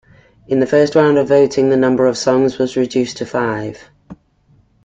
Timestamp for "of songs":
2.07-2.57